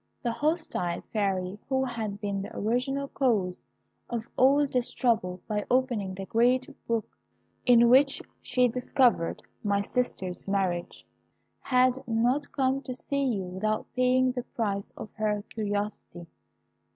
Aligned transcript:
The 0.23 0.31
hostile 0.31 1.01
Fairy, 1.13 1.59
who 1.69 1.85
had 1.85 2.19
been 2.19 2.41
the 2.41 2.57
original 2.57 3.07
cause 3.09 3.63
of 4.09 4.27
all 4.35 4.65
this 4.65 4.91
trouble 4.91 5.41
by 5.47 5.63
opening 5.69 6.15
the 6.15 6.25
great 6.25 6.67
book 6.87 7.05
in 7.67 7.87
which 7.87 8.19
she 8.41 8.67
discovered 8.67 9.43
my 9.63 9.83
sister's 9.83 10.47
marriage, 10.47 11.05
had 11.59 11.99
not 12.07 12.51
come 12.51 12.81
to 12.81 12.95
see 12.95 13.23
you 13.25 13.43
without 13.43 13.85
paying 13.95 14.31
the 14.31 14.41
price 14.41 14.89
of 14.97 15.13
her 15.17 15.43
curiosity. 15.53 16.25